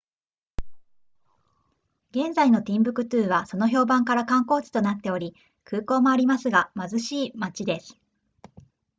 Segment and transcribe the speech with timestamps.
[2.09, 7.95] 現在のティンブクトゥはその評判から観光地となっており空港もありますが貧しい町です